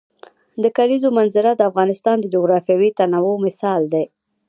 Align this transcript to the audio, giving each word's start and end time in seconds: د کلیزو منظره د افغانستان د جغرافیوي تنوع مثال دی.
د 0.63 0.63
کلیزو 0.77 1.09
منظره 1.17 1.51
د 1.55 1.61
افغانستان 1.69 2.15
د 2.19 2.25
جغرافیوي 2.33 2.89
تنوع 2.99 3.35
مثال 3.45 3.81
دی. 3.93 4.05